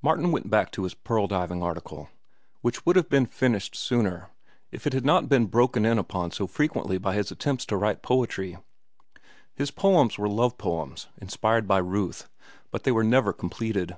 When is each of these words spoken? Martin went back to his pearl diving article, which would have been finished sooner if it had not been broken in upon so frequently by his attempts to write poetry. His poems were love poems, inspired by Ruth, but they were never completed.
Martin 0.00 0.30
went 0.30 0.48
back 0.48 0.70
to 0.70 0.84
his 0.84 0.94
pearl 0.94 1.26
diving 1.26 1.60
article, 1.60 2.08
which 2.60 2.86
would 2.86 2.94
have 2.94 3.08
been 3.08 3.26
finished 3.26 3.74
sooner 3.74 4.30
if 4.70 4.86
it 4.86 4.92
had 4.92 5.04
not 5.04 5.28
been 5.28 5.46
broken 5.46 5.84
in 5.84 5.98
upon 5.98 6.30
so 6.30 6.46
frequently 6.46 6.98
by 6.98 7.14
his 7.16 7.32
attempts 7.32 7.66
to 7.66 7.76
write 7.76 8.00
poetry. 8.00 8.58
His 9.56 9.72
poems 9.72 10.18
were 10.18 10.28
love 10.28 10.56
poems, 10.56 11.08
inspired 11.20 11.66
by 11.66 11.78
Ruth, 11.78 12.28
but 12.70 12.84
they 12.84 12.92
were 12.92 13.02
never 13.02 13.32
completed. 13.32 13.96